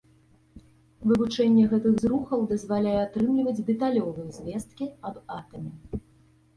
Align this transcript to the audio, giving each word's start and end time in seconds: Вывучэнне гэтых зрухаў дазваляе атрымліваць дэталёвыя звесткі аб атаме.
Вывучэнне 1.11 1.65
гэтых 1.75 1.93
зрухаў 2.05 2.39
дазваляе 2.53 2.97
атрымліваць 3.05 3.57
дэталёвыя 3.71 4.29
звесткі 4.41 4.93
аб 5.13 5.25
атаме. 5.41 6.05